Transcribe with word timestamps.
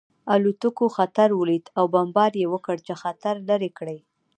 الوتکو 0.33 0.85
خطر 0.97 1.29
ولید 1.39 1.65
او 1.77 1.85
بمبار 1.93 2.31
یې 2.41 2.47
وکړ 2.53 2.75
چې 2.87 2.93
خطر 3.01 3.35
لرې 3.49 3.69
کړي 3.77 3.99